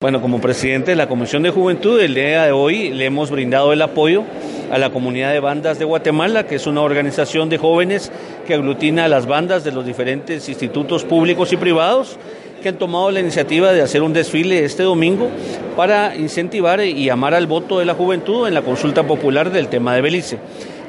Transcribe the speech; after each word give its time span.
Bueno, 0.00 0.22
como 0.22 0.40
presidente 0.40 0.92
de 0.92 0.96
la 0.96 1.08
Comisión 1.08 1.42
de 1.42 1.50
Juventud, 1.50 2.00
el 2.00 2.14
día 2.14 2.44
de 2.44 2.52
hoy 2.52 2.90
le 2.90 3.06
hemos 3.06 3.32
brindado 3.32 3.72
el 3.72 3.82
apoyo 3.82 4.22
a 4.70 4.78
la 4.78 4.90
comunidad 4.90 5.32
de 5.32 5.40
bandas 5.40 5.80
de 5.80 5.84
Guatemala, 5.84 6.46
que 6.46 6.54
es 6.54 6.68
una 6.68 6.82
organización 6.82 7.48
de 7.48 7.58
jóvenes 7.58 8.12
que 8.46 8.54
aglutina 8.54 9.06
a 9.06 9.08
las 9.08 9.26
bandas 9.26 9.64
de 9.64 9.72
los 9.72 9.84
diferentes 9.84 10.48
institutos 10.48 11.02
públicos 11.02 11.52
y 11.52 11.56
privados 11.56 12.16
que 12.62 12.68
han 12.68 12.78
tomado 12.78 13.10
la 13.10 13.18
iniciativa 13.18 13.72
de 13.72 13.82
hacer 13.82 14.02
un 14.02 14.12
desfile 14.12 14.64
este 14.64 14.84
domingo 14.84 15.30
para 15.76 16.14
incentivar 16.14 16.80
y 16.80 17.04
llamar 17.04 17.34
al 17.34 17.48
voto 17.48 17.80
de 17.80 17.84
la 17.84 17.94
juventud 17.94 18.46
en 18.46 18.54
la 18.54 18.62
consulta 18.62 19.04
popular 19.04 19.50
del 19.50 19.66
tema 19.66 19.96
de 19.96 20.00
Belice. 20.00 20.38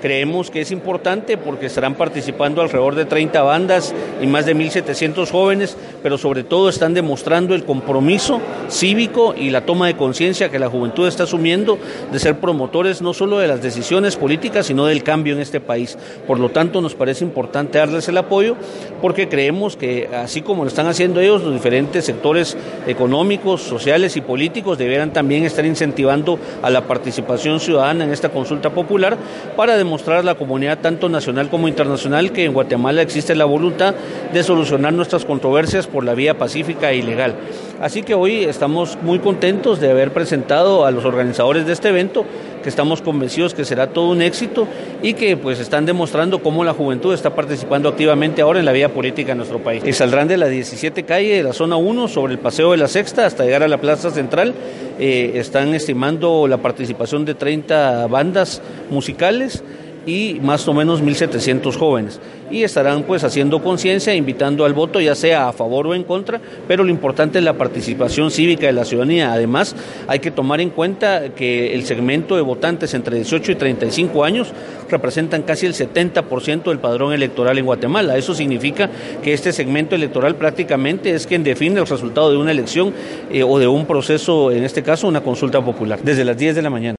Creemos 0.02 0.50
que 0.50 0.62
es 0.62 0.72
importante 0.72 1.38
porque 1.38 1.66
estarán 1.66 1.96
participando 1.96 2.62
alrededor 2.62 2.96
de 2.96 3.06
30 3.06 3.42
bandas 3.42 3.94
y 4.22 4.28
más 4.28 4.46
de 4.46 4.56
1.700 4.56 5.30
jóvenes, 5.30 5.76
pero 6.02 6.18
sobre 6.18 6.44
todo 6.44 6.70
están 6.70 6.94
demostrando 6.94 7.56
el 7.56 7.66
compromiso 7.66 8.40
cívico 8.70 9.34
y 9.38 9.50
la 9.50 9.66
toma 9.66 9.88
de 9.88 9.98
conciencia 9.98 10.50
que 10.50 10.60
la 10.60 10.70
juventud 10.70 11.08
está 11.08 11.24
asumiendo 11.24 11.78
de 12.12 12.20
ser 12.20 12.40
promotores 12.40 13.02
no 13.02 13.14
solo 13.14 13.40
de 13.40 13.48
las 13.48 13.62
decisiones 13.62 14.16
políticas, 14.16 14.68
sino 14.68 14.86
del 14.86 15.04
cambio 15.04 15.34
en 15.34 15.42
este 15.42 15.60
país. 15.60 15.98
Por 16.28 16.40
lo 16.40 16.50
tanto, 16.50 16.82
nos 16.82 16.96
parece 16.96 17.26
importante 17.26 17.78
darles 17.78 18.08
el 18.08 18.18
apoyo 18.18 18.56
porque 19.02 19.28
creemos 19.28 19.76
que 19.76 20.10
así 20.16 20.42
como 20.42 20.64
lo 20.64 20.70
están 20.70 20.88
haciendo 20.88 21.20
ellos, 21.20 21.44
los 21.44 21.54
diferentes 21.54 22.06
sectores 22.06 22.58
económicos, 22.88 23.62
sociales 23.62 24.16
y 24.16 24.22
políticos 24.22 24.78
deberán 24.78 25.12
también 25.12 25.44
estar 25.44 25.66
incentivando 25.66 26.40
a 26.62 26.70
la 26.70 26.82
participación 26.82 27.60
ciudadana 27.60 28.06
en 28.06 28.12
esta 28.12 28.30
consulta 28.30 28.70
popular 28.70 29.18
para 29.56 29.76
demostrar 29.76 29.89
mostrar 29.90 30.20
a 30.20 30.24
la 30.24 30.36
comunidad 30.36 30.80
tanto 30.80 31.10
nacional 31.10 31.50
como 31.50 31.68
internacional 31.68 32.32
que 32.32 32.46
en 32.46 32.54
Guatemala 32.54 33.02
existe 33.02 33.36
la 33.36 33.46
voluntad 33.46 33.96
de 34.32 34.44
solucionar 34.44 34.94
nuestras 34.94 35.26
controversias 35.26 35.88
por 35.88 36.06
la 36.06 36.14
vía 36.14 36.38
pacífica 36.38 36.94
y 36.94 37.02
legal. 37.02 37.36
Así 37.82 38.04
que 38.04 38.14
hoy 38.14 38.44
estamos 38.44 38.98
muy 39.02 39.20
contentos 39.20 39.80
de 39.80 39.90
haber 39.90 40.12
presentado 40.12 40.86
a 40.86 40.92
los 40.92 41.06
organizadores 41.06 41.66
de 41.66 41.72
este 41.72 41.90
evento, 41.90 42.26
que 42.62 42.68
estamos 42.68 43.02
convencidos 43.02 43.54
que 43.54 43.64
será 43.64 43.88
todo 43.88 44.10
un 44.10 44.22
éxito 44.22 44.68
y 45.02 45.14
que 45.14 45.38
pues 45.38 45.62
están 45.62 45.86
demostrando 45.86 46.44
cómo 46.44 46.66
la 46.66 46.74
juventud 46.74 47.14
está 47.14 47.34
participando 47.34 47.88
activamente 47.88 48.42
ahora 48.42 48.60
en 48.60 48.66
la 48.66 48.74
vida 48.74 48.90
política 48.90 49.30
de 49.30 49.36
nuestro 49.36 49.60
país. 49.60 49.82
Y 49.86 49.94
saldrán 49.94 50.28
de 50.28 50.36
la 50.36 50.48
17 50.48 51.04
calle 51.04 51.38
de 51.38 51.44
la 51.44 51.54
zona 51.54 51.78
1 51.78 52.10
sobre 52.10 52.34
el 52.34 52.40
Paseo 52.40 52.72
de 52.72 52.78
la 52.78 52.90
Sexta 52.90 53.26
hasta 53.26 53.46
llegar 53.46 53.64
a 53.64 53.70
la 53.70 53.78
Plaza 53.78 54.12
Central. 54.12 54.54
Eh, 55.00 55.32
están 55.36 55.74
estimando 55.74 56.48
la 56.50 56.58
participación 56.58 57.24
de 57.24 57.36
30 57.36 58.08
bandas 58.08 58.62
musicales 58.90 59.64
y 60.06 60.40
más 60.42 60.68
o 60.68 60.74
menos 60.74 61.04
1.700 61.04 61.76
jóvenes. 61.76 62.20
Y 62.52 62.64
estarán 62.64 63.04
pues 63.04 63.24
haciendo 63.24 63.62
conciencia, 63.62 64.16
invitando 64.16 64.66
al 64.66 64.74
voto, 64.74 65.00
ya 65.00 65.16
sea 65.16 65.48
a 65.48 65.54
favor 65.54 65.88
o 65.88 65.96
en 65.96 66.04
contra, 66.04 66.42
pero 66.68 66.84
lo 66.84 66.90
importante 66.90 67.38
es 67.38 67.44
la 67.44 67.54
participación 67.54 68.32
cívica 68.32 68.66
de 68.66 68.74
la 68.74 68.86
ciudadanía. 68.86 69.32
Además, 69.32 69.76
hay 70.08 70.20
que 70.20 70.32
tomar 70.32 70.60
en 70.62 70.72
cuenta 70.72 71.30
que 71.36 71.76
el 71.76 71.86
segmento 71.86 72.36
de 72.36 72.42
votantes 72.42 72.94
entre 72.94 73.18
18 73.18 73.52
y 73.52 73.56
35 73.56 74.24
años 74.24 74.52
representan 74.90 75.44
casi 75.44 75.66
el 75.66 75.74
70% 75.74 76.64
del 76.64 76.80
padrón 76.80 77.14
electoral 77.14 77.58
en 77.58 77.66
Guatemala. 77.66 78.18
Eso 78.18 78.34
significa 78.34 78.90
que 79.24 79.34
este 79.34 79.54
segmento 79.54 79.96
electoral 79.96 80.36
prácticamente 80.36 81.12
es 81.14 81.28
quien 81.28 81.44
define 81.44 81.80
el 81.80 81.88
resultado 81.88 82.32
de 82.32 82.38
una 82.38 82.52
elección 82.52 82.94
eh, 83.32 83.44
o 83.44 83.60
de 83.60 83.68
un 83.68 83.86
proceso, 83.86 84.52
en 84.52 84.64
este 84.64 84.84
caso 84.84 85.08
una 85.08 85.22
consulta 85.22 85.64
popular, 85.64 86.00
desde 86.04 86.26
las 86.26 86.38
10 86.38 86.56
de 86.56 86.62
la 86.62 86.70
mañana. 86.70 86.99